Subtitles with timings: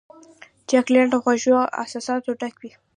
[0.69, 2.71] چاکلېټ له خوږو احساساتو ډک وي.